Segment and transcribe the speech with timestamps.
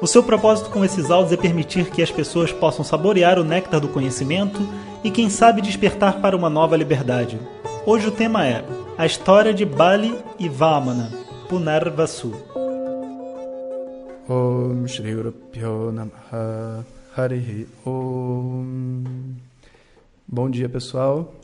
[0.00, 3.80] O seu propósito com esses áudios é permitir que as pessoas possam saborear o néctar
[3.80, 4.60] do conhecimento
[5.02, 7.36] e, quem sabe, despertar para uma nova liberdade.
[7.84, 8.64] Hoje o tema é
[8.96, 11.10] a história de Bali e Vamana,
[11.48, 12.32] Punarvasu.
[14.28, 15.16] Om Shri
[17.84, 18.94] Om.
[20.28, 21.34] Bom dia pessoal,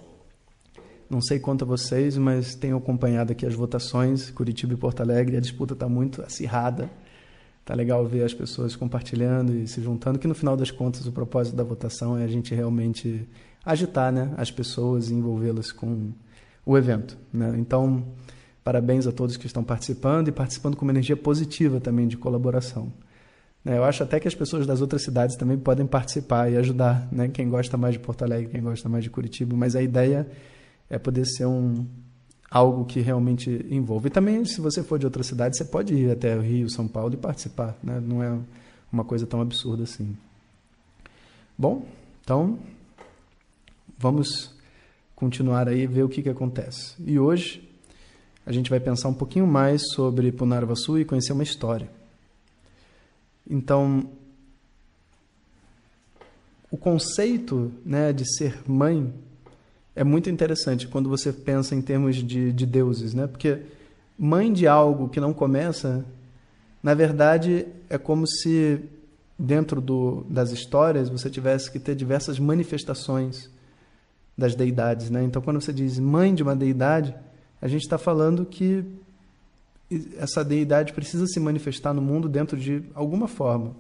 [1.11, 5.39] não sei quanto a vocês, mas tenho acompanhado aqui as votações, Curitiba e Porto Alegre,
[5.39, 6.89] a disputa está muito acirrada
[7.65, 11.13] tá legal ver as pessoas compartilhando e se juntando, que no final das contas o
[11.13, 13.27] propósito da votação é a gente realmente
[13.65, 16.13] agitar né, as pessoas e envolvê-las com
[16.67, 17.17] o evento.
[17.33, 17.55] Né?
[17.59, 18.05] Então,
[18.63, 22.93] parabéns a todos que estão participando e participando com uma energia positiva também de colaboração.
[23.65, 23.79] Né?
[23.79, 27.29] Eu acho até que as pessoas das outras cidades também podem participar e ajudar, né?
[27.29, 30.29] quem gosta mais de Porto Alegre, quem gosta mais de Curitiba, mas a ideia
[30.91, 31.87] é poder ser um,
[32.55, 34.07] algo que realmente envolva.
[34.07, 37.13] E também, se você for de outra cidade, você pode ir até Rio, São Paulo
[37.13, 37.77] e participar.
[37.83, 37.99] Né?
[37.99, 38.39] Não é
[38.93, 40.17] uma coisa tão absurda assim.
[41.59, 41.85] Bom,
[42.23, 42.57] então
[43.99, 44.55] vamos
[45.17, 46.95] continuar aí ver o que, que acontece.
[47.05, 47.69] E hoje
[48.47, 51.91] a gente vai pensar um pouquinho mais sobre Punarvasu e conhecer uma história.
[53.51, 54.09] Então,
[56.71, 59.13] o conceito né, de ser mãe
[59.97, 63.27] é muito interessante quando você pensa em termos de, de deuses, né?
[63.27, 63.63] Porque
[64.19, 66.05] mãe de algo que não começa,
[66.83, 68.81] na verdade, é como se
[69.39, 73.51] dentro do, das histórias você tivesse que ter diversas manifestações
[74.37, 75.23] das deidades, né?
[75.23, 77.15] Então, quando você diz mãe de uma deidade,
[77.63, 78.85] a gente está falando que
[80.19, 83.77] essa deidade precisa se manifestar no mundo dentro de alguma forma.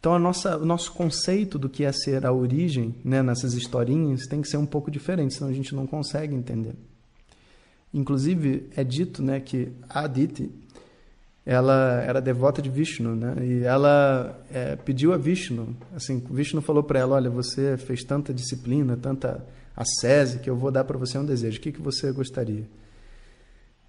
[0.00, 4.26] Então, a nossa, o nosso conceito do que é ser a origem né, nessas historinhas
[4.26, 6.74] tem que ser um pouco diferente, senão a gente não consegue entender.
[7.92, 10.50] Inclusive, é dito né, que a Aditi
[11.44, 13.34] ela era devota de Vishnu, né?
[13.40, 18.32] E ela é, pediu a Vishnu, assim, Vishnu falou para ela, olha, você fez tanta
[18.32, 19.44] disciplina, tanta
[19.76, 21.58] ascese, que eu vou dar para você um desejo.
[21.58, 22.64] O que, que você gostaria?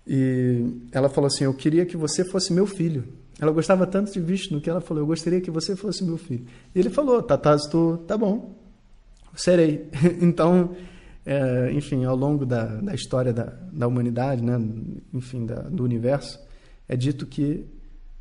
[0.07, 3.05] E ela falou assim, eu queria que você fosse meu filho.
[3.41, 6.45] Ela gostava tanto de Vishnu que ela falou: Eu gostaria que você fosse meu filho.
[6.75, 8.55] E ele falou: Tatastu, tá bom,
[9.35, 9.89] serei.
[10.21, 10.75] então,
[11.25, 14.59] é, enfim, ao longo da, da história da, da humanidade, né,
[15.11, 16.39] enfim, da, do universo,
[16.87, 17.65] é dito que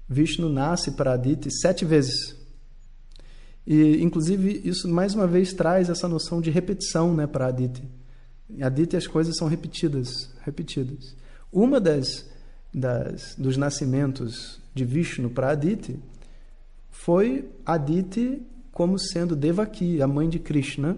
[0.09, 2.35] Vishnu nasce para Aditi sete vezes.
[3.67, 7.87] E, inclusive, isso mais uma vez traz essa noção de repetição né, para Aditi.
[8.49, 11.15] Em Aditi as coisas são repetidas, repetidas.
[11.53, 12.27] Uma das,
[12.73, 15.99] das dos nascimentos de Vishnu para Aditi
[16.91, 18.43] foi Aditi
[18.73, 20.97] como sendo Devaki, a mãe de Krishna,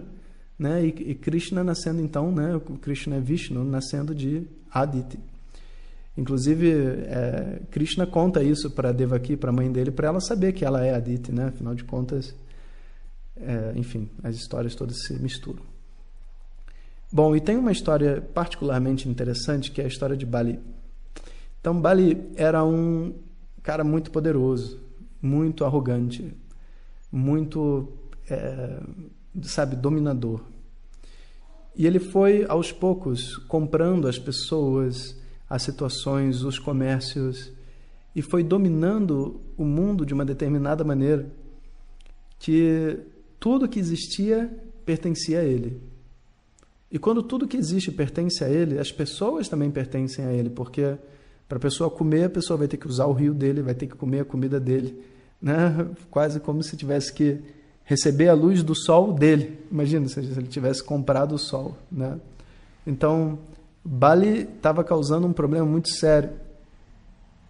[0.57, 0.85] né?
[0.85, 2.59] E, e Krishna nascendo então, né?
[2.81, 5.19] Krishna é Vishnu nascendo de Aditi.
[6.15, 10.63] Inclusive, é, Krishna conta isso para Devaki, para a mãe dele, para ela saber que
[10.63, 11.45] ela é Aditi, né?
[11.45, 12.35] Afinal de contas,
[13.35, 15.63] é, enfim, as histórias todas se misturam.
[17.11, 20.59] Bom, e tem uma história particularmente interessante que é a história de Bali.
[21.63, 23.13] Então, Bali era um
[23.61, 24.81] cara muito poderoso,
[25.21, 26.35] muito arrogante,
[27.09, 27.87] muito,
[28.29, 28.81] é,
[29.43, 30.41] sabe, dominador.
[31.73, 35.17] E ele foi, aos poucos, comprando as pessoas,
[35.49, 37.53] as situações, os comércios,
[38.13, 41.31] e foi dominando o mundo de uma determinada maneira
[42.39, 42.99] que
[43.39, 44.53] tudo que existia
[44.83, 45.81] pertencia a ele.
[46.91, 50.97] E quando tudo que existe pertence a ele, as pessoas também pertencem a ele, porque
[51.47, 53.87] para a pessoa comer, a pessoa vai ter que usar o rio dele, vai ter
[53.87, 55.03] que comer a comida dele.
[55.41, 55.87] Né?
[56.09, 57.39] Quase como se tivesse que
[57.83, 59.59] receber a luz do sol dele.
[59.69, 61.77] Imagina se ele tivesse comprado o sol.
[61.91, 62.17] Né?
[62.87, 63.37] Então,
[63.83, 66.31] Bali estava causando um problema muito sério.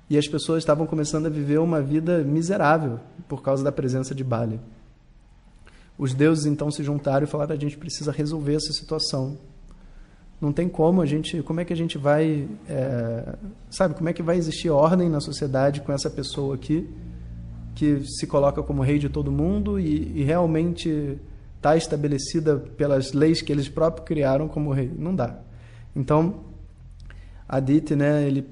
[0.09, 4.23] E as pessoas estavam começando a viver uma vida miserável por causa da presença de
[4.23, 4.59] Bali.
[5.97, 9.37] Os deuses então se juntaram e falaram: a gente precisa resolver essa situação
[10.39, 13.35] não tem como a gente, como é que a gente vai, é,
[13.69, 16.89] sabe, como é que vai existir ordem na sociedade com essa pessoa aqui
[17.75, 21.17] que se coloca como rei de todo mundo e, e realmente
[21.55, 24.91] está estabelecida pelas leis que eles próprios criaram como rei?
[24.95, 25.39] Não dá.
[25.95, 26.41] Então,
[27.47, 28.45] Aditi, né, ele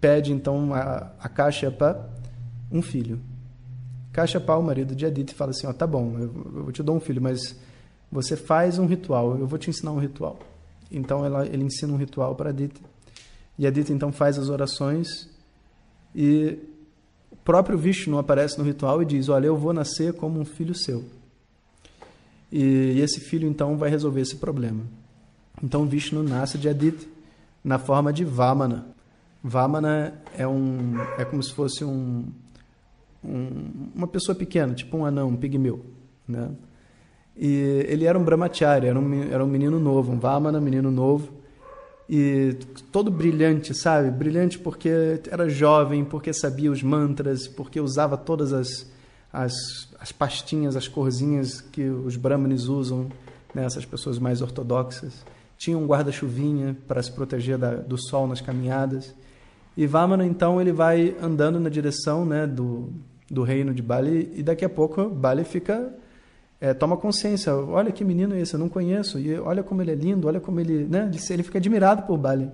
[0.00, 2.08] pede então a, a para
[2.70, 3.20] um filho.
[4.12, 7.00] Kashyapa, o marido de Aditi, fala assim: ó, tá bom, eu, eu te dou um
[7.00, 7.58] filho, mas
[8.10, 10.38] você faz um ritual, eu vou te ensinar um ritual.
[10.96, 12.80] Então ela, ele ensina um ritual para Aditi.
[13.58, 15.28] E Aditi então faz as orações
[16.14, 16.58] e
[17.30, 20.74] o próprio Vishnu aparece no ritual e diz: Olha, eu vou nascer como um filho
[20.74, 21.04] seu.
[22.50, 22.62] E,
[22.96, 24.82] e esse filho então vai resolver esse problema.
[25.62, 27.08] Então Vishnu nasce de Aditi
[27.62, 28.86] na forma de Vamana.
[29.42, 32.24] Vamana é um é como se fosse um,
[33.22, 35.84] um uma pessoa pequena, tipo um anão, um pigmeu,
[36.26, 36.50] né?
[37.36, 41.32] E ele era um brahmachari, era um, era um menino novo, um Vamana, menino novo,
[42.08, 42.56] e
[42.92, 44.10] todo brilhante, sabe?
[44.10, 48.90] Brilhante porque era jovem, porque sabia os mantras, porque usava todas as,
[49.32, 49.52] as,
[49.98, 53.08] as pastinhas, as corzinhas que os brahmanes usam,
[53.54, 53.64] né?
[53.64, 55.24] essas pessoas mais ortodoxas.
[55.56, 59.14] Tinha um guarda-chuvinha para se proteger da, do sol nas caminhadas.
[59.76, 62.92] E Vamana, então, ele vai andando na direção né, do,
[63.30, 65.92] do reino de Bali, e daqui a pouco Bali fica
[66.64, 69.94] é, toma consciência, olha que menino esse, eu não conheço, e olha como ele é
[69.94, 71.10] lindo, olha como ele, né?
[71.28, 72.50] Ele fica admirado por Bali.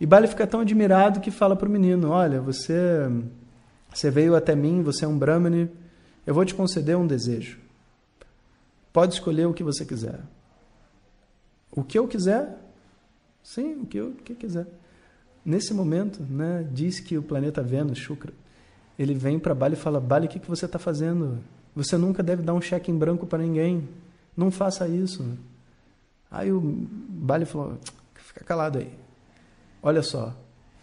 [0.00, 3.10] E Bali fica tão admirado que fala para o menino, olha, você,
[3.92, 5.68] você veio até mim, você é um brahmane,
[6.24, 7.58] eu vou te conceder um desejo.
[8.92, 10.20] Pode escolher o que você quiser.
[11.72, 12.60] O que eu quiser?
[13.42, 14.68] Sim, o que eu que quiser.
[15.44, 18.32] Nesse momento, né, diz que o planeta Vênus, Shukra,
[18.96, 21.40] ele vem para Bali e fala, Bali, o que, que você está fazendo?
[21.74, 23.88] Você nunca deve dar um cheque em branco para ninguém.
[24.36, 25.24] Não faça isso.
[26.30, 27.78] Aí o Bali falou:
[28.14, 28.92] fica calado aí.
[29.82, 30.28] Olha só.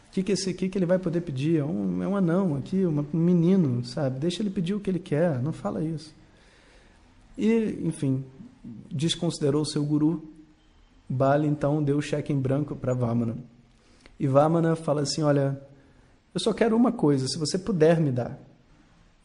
[0.09, 1.59] O que, que, esse, que, que ele vai poder pedir?
[1.59, 4.19] É um, é um anão aqui, um menino, sabe?
[4.19, 5.41] Deixa ele pedir o que ele quer.
[5.41, 6.13] Não fala isso.
[7.37, 8.23] E, enfim,
[8.91, 10.27] desconsiderou seu guru.
[11.07, 13.37] Bali então deu o cheque em branco para Vamana.
[14.19, 15.61] E Vamana fala assim: Olha,
[16.33, 18.37] eu só quero uma coisa, se você puder me dar.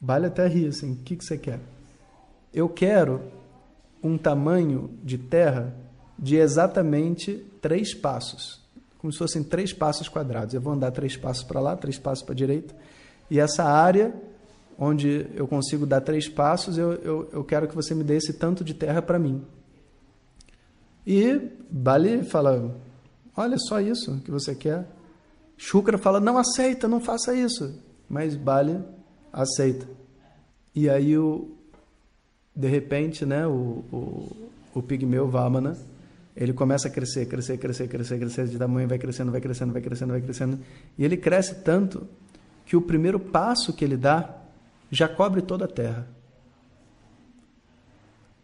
[0.04, 1.60] Vale até rir assim, o que, que você quer?
[2.52, 3.22] Eu quero
[4.02, 5.72] um tamanho de terra
[6.19, 8.60] de exatamente três passos,
[8.99, 10.54] como se fossem três passos quadrados.
[10.54, 12.75] Eu vou andar três passos para lá, três passos para a direita,
[13.31, 14.12] e essa área
[14.76, 18.32] onde eu consigo dar três passos, eu, eu, eu quero que você me dê esse
[18.32, 19.44] tanto de terra para mim.
[21.06, 22.76] E Bali fala:
[23.37, 24.84] Olha só isso que você quer.
[25.56, 27.81] Shukra fala: Não aceita, não faça isso.
[28.08, 28.82] Mas Bali
[29.32, 29.87] aceita.
[30.75, 31.50] E aí, o,
[32.55, 34.37] de repente, né, o, o,
[34.75, 35.76] o pigmeu Vamana,
[36.37, 39.82] ele começa a crescer, crescer, crescer, crescer, crescer de tamanho, vai crescendo, vai crescendo, vai
[39.82, 40.58] crescendo, vai crescendo.
[40.99, 42.06] E ele cresce tanto
[42.64, 44.37] que o primeiro passo que ele dá
[44.90, 46.06] já cobre toda a terra.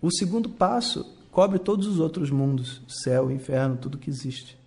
[0.00, 4.58] O segundo passo cobre todos os outros mundos, céu, inferno, tudo que existe.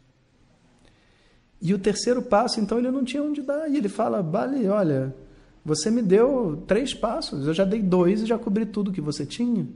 [1.62, 3.70] E o terceiro passo, então, ele não tinha onde dar.
[3.70, 5.16] E ele fala: Bale, olha,
[5.64, 9.26] você me deu três passos, eu já dei dois e já cobri tudo que você
[9.26, 9.68] tinha.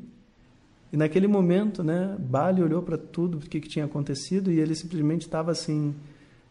[0.91, 4.73] E naquele momento, né, Bali olhou para tudo o que, que tinha acontecido e ele
[4.73, 5.93] simplesmente estava assim,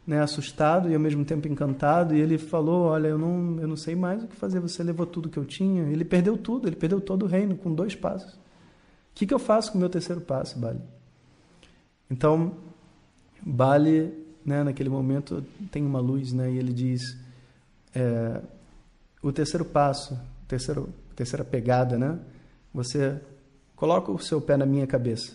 [0.06, 2.14] né, assustado e ao mesmo tempo encantado.
[2.14, 4.60] E ele falou: Olha, eu não, eu não sei mais o que fazer.
[4.60, 5.84] Você levou tudo que eu tinha.
[5.84, 8.34] Ele perdeu tudo, ele perdeu todo o reino com dois passos.
[8.34, 8.38] O
[9.14, 10.80] que, que eu faço com o meu terceiro passo, Bali?
[12.10, 12.52] Então,
[13.40, 14.12] Bali,
[14.44, 17.00] né, naquele momento, tem uma luz, né, e ele diz:
[17.94, 18.40] é,
[19.24, 22.18] o terceiro passo, terceiro, terceira pegada, né?
[22.74, 23.18] Você
[23.74, 25.32] coloca o seu pé na minha cabeça,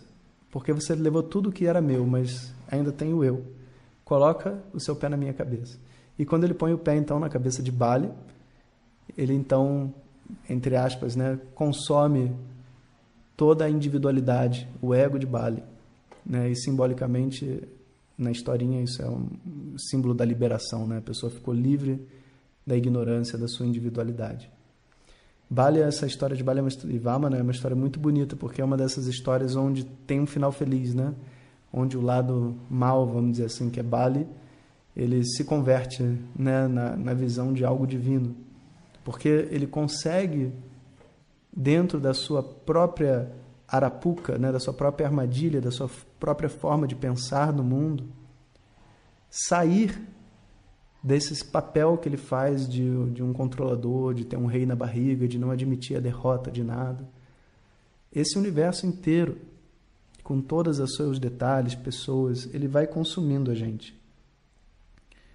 [0.52, 3.44] porque você levou tudo que era meu, mas ainda tem o eu.
[4.06, 5.80] Coloca o seu pé na minha cabeça.
[6.20, 8.12] E quando ele põe o pé então na cabeça de Bali,
[9.18, 9.92] ele então,
[10.48, 12.32] entre aspas, né, consome
[13.36, 15.64] toda a individualidade, o ego de Bali,
[16.24, 16.48] né?
[16.48, 17.68] E simbolicamente
[18.16, 19.30] na historinha isso é um
[19.80, 21.00] símbolo da liberação, né?
[21.00, 22.00] A pessoa ficou livre
[22.70, 24.52] da ignorância, da sua individualidade.
[25.50, 28.78] Bali, essa história de Bali e Vamana é uma história muito bonita, porque é uma
[28.78, 31.16] dessas histórias onde tem um final feliz, né?
[31.74, 34.28] Onde o lado mal, vamos dizer assim, que é Bali,
[34.96, 36.04] ele se converte
[36.38, 38.36] né, na, na visão de algo divino.
[39.04, 40.54] Porque ele consegue,
[41.52, 43.32] dentro da sua própria
[43.68, 48.08] arapuca, né, da sua própria armadilha, da sua própria forma de pensar no mundo,
[49.28, 50.00] sair
[51.02, 55.28] desse papel que ele faz de, de um controlador, de ter um rei na barriga,
[55.28, 57.08] de não admitir a derrota de nada.
[58.12, 59.38] Esse universo inteiro,
[60.24, 63.98] com todos os seus detalhes, pessoas, ele vai consumindo a gente.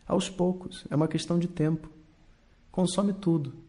[0.06, 1.88] Aos poucos, é uma questão de tempo.
[2.70, 3.64] Consome tudo.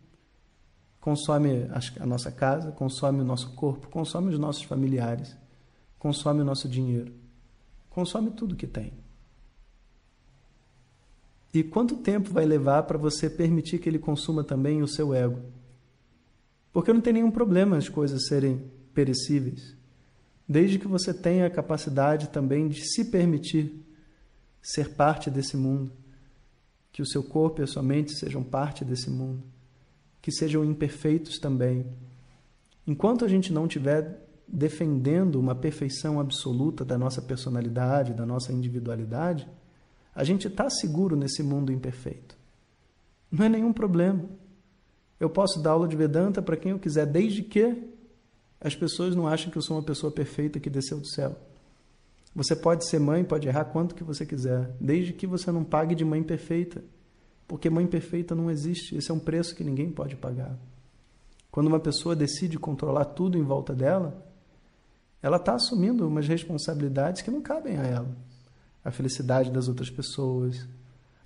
[0.99, 1.67] Consome
[1.99, 5.37] a nossa casa, consome o nosso corpo, consome os nossos familiares,
[5.99, 7.13] consome o nosso dinheiro,
[7.91, 8.91] consome tudo que tem.
[11.55, 15.39] E quanto tempo vai levar para você permitir que ele consuma também o seu ego?
[16.73, 19.73] Porque não tem nenhum problema as coisas serem perecíveis,
[20.45, 23.73] desde que você tenha a capacidade também de se permitir
[24.61, 25.93] ser parte desse mundo,
[26.91, 29.41] que o seu corpo e a sua mente sejam parte desse mundo,
[30.21, 31.85] que sejam imperfeitos também.
[32.85, 39.47] Enquanto a gente não tiver defendendo uma perfeição absoluta da nossa personalidade, da nossa individualidade,
[40.15, 42.37] a gente está seguro nesse mundo imperfeito.
[43.29, 44.23] Não é nenhum problema.
[45.19, 47.83] Eu posso dar aula de Vedanta para quem eu quiser, desde que
[48.61, 51.35] as pessoas não achem que eu sou uma pessoa perfeita que desceu do céu.
[52.33, 55.93] Você pode ser mãe, pode errar quanto que você quiser, desde que você não pague
[55.93, 56.83] de mãe perfeita.
[57.47, 60.57] Porque mãe perfeita não existe, esse é um preço que ninguém pode pagar.
[61.51, 64.25] Quando uma pessoa decide controlar tudo em volta dela,
[65.21, 68.25] ela está assumindo umas responsabilidades que não cabem a ela.
[68.85, 70.65] A felicidade das outras pessoas,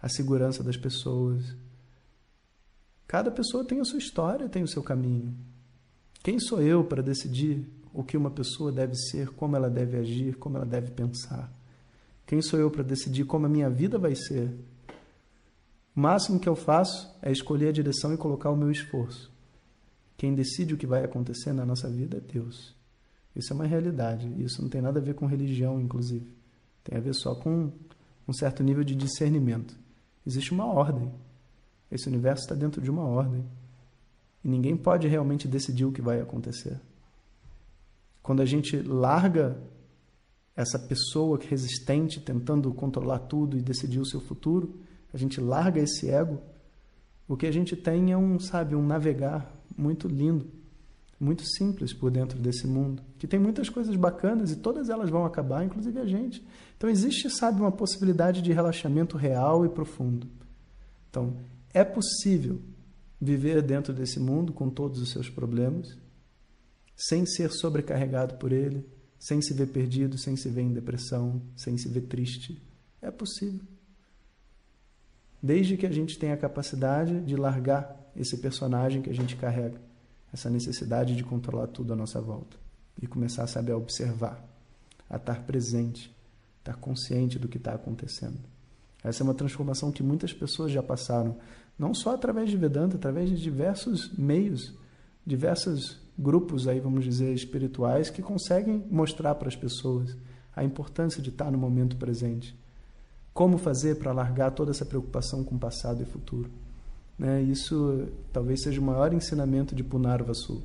[0.02, 1.56] a segurança das pessoas.
[3.06, 5.36] Cada pessoa tem a sua história, tem o seu caminho.
[6.24, 10.36] Quem sou eu para decidir o que uma pessoa deve ser, como ela deve agir,
[10.36, 11.52] como ela deve pensar?
[12.26, 14.52] Quem sou eu para decidir como a minha vida vai ser?
[15.96, 19.32] O máximo que eu faço é escolher a direção e colocar o meu esforço.
[20.16, 22.76] Quem decide o que vai acontecer na nossa vida é Deus.
[23.36, 24.32] Isso é uma realidade.
[24.38, 26.39] Isso não tem nada a ver com religião, inclusive.
[26.84, 27.72] Tem a ver só com
[28.28, 29.78] um certo nível de discernimento.
[30.26, 31.12] Existe uma ordem.
[31.92, 33.44] Esse universo está dentro de uma ordem.
[34.44, 36.80] E ninguém pode realmente decidir o que vai acontecer.
[38.22, 39.58] Quando a gente larga
[40.56, 44.80] essa pessoa resistente, tentando controlar tudo e decidir o seu futuro,
[45.14, 46.40] a gente larga esse ego,
[47.28, 50.59] o que a gente tem é um, sabe, um navegar muito lindo
[51.20, 55.26] muito simples por dentro desse mundo, que tem muitas coisas bacanas e todas elas vão
[55.26, 56.46] acabar, inclusive a gente.
[56.78, 60.28] Então existe, sabe, uma possibilidade de relaxamento real e profundo.
[61.10, 61.36] Então,
[61.74, 62.62] é possível
[63.20, 65.98] viver dentro desse mundo com todos os seus problemas,
[66.96, 68.86] sem ser sobrecarregado por ele,
[69.20, 72.62] sem se ver perdido, sem se ver em depressão, sem se ver triste.
[73.02, 73.62] É possível.
[75.44, 79.89] Desde que a gente tenha a capacidade de largar esse personagem que a gente carrega
[80.34, 82.58] essa necessidade de controlar tudo à nossa volta
[83.02, 84.44] e começar a saber observar,
[85.10, 86.16] a estar presente,
[86.60, 88.40] estar consciente do que está acontecendo.
[89.04, 91.38] Essa é uma transformação que muitas pessoas já passaram,
[91.78, 94.74] não só através de Vedanta, através de diversos meios,
[95.26, 100.18] diversos grupos aí, vamos dizer, espirituais que conseguem mostrar para as pessoas
[100.54, 102.58] a importância de estar no momento presente.
[103.34, 106.52] Como fazer para largar toda essa preocupação com o passado e futuro.
[107.20, 107.42] Né?
[107.42, 110.64] Isso talvez seja o maior ensinamento de Punarvasu.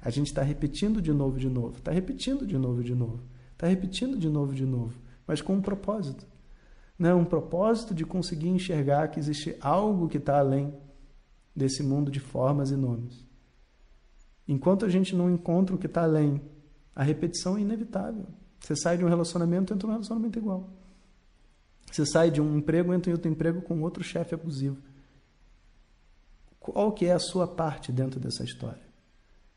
[0.00, 3.20] A gente está repetindo de novo, de novo, está repetindo de novo, de novo,
[3.52, 4.94] está repetindo de novo, de novo,
[5.26, 6.24] mas com um propósito.
[6.96, 7.12] Né?
[7.12, 10.72] Um propósito de conseguir enxergar que existe algo que está além
[11.54, 13.26] desse mundo de formas e nomes.
[14.46, 16.40] Enquanto a gente não encontra o que está além,
[16.94, 18.26] a repetição é inevitável.
[18.60, 20.70] Você sai de um relacionamento, entra num relacionamento igual.
[21.90, 24.78] Você sai de um emprego, entra em outro emprego com outro chefe abusivo.
[26.72, 28.82] Qual que é a sua parte dentro dessa história?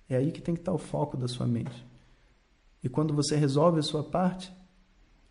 [0.10, 1.86] É aí que tem que estar o foco da sua mente.
[2.84, 4.52] E quando você resolve a sua parte,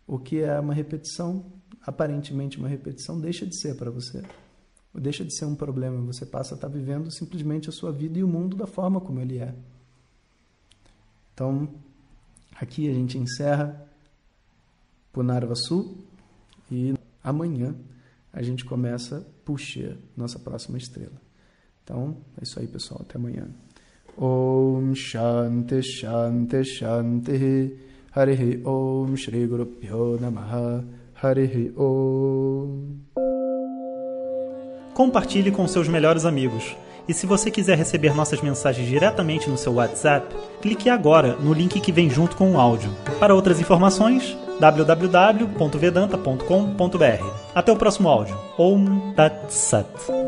[0.05, 1.45] o que é uma repetição,
[1.81, 4.23] aparentemente uma repetição, deixa de ser para você.
[4.93, 5.99] Deixa de ser um problema.
[6.01, 9.19] Você passa a estar vivendo simplesmente a sua vida e o mundo da forma como
[9.19, 9.55] ele é.
[11.33, 11.67] Então,
[12.55, 13.89] aqui a gente encerra
[15.11, 15.97] Punarvasu
[16.69, 17.75] e amanhã
[18.31, 21.30] a gente começa Puxa, nossa próxima estrela.
[21.83, 23.01] Então, é isso aí, pessoal.
[23.03, 23.47] Até amanhã.
[24.17, 27.75] Om Shanti Shanti Shanti
[28.13, 30.83] Harihi Om Shri Guru Pyo Namaha
[31.21, 32.99] Harihi Om
[34.93, 36.75] Compartilhe com seus melhores amigos.
[37.07, 41.79] E se você quiser receber nossas mensagens diretamente no seu WhatsApp, clique agora no link
[41.79, 42.91] que vem junto com o áudio.
[43.19, 47.25] Para outras informações, www.vedanta.com.br.
[47.55, 48.37] Até o próximo áudio.
[48.57, 50.20] Om Tat Sat.